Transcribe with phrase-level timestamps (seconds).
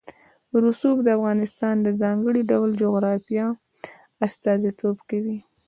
[0.63, 3.47] رسوب د افغانستان د ځانګړي ډول جغرافیه
[4.25, 5.37] استازیتوب کوي.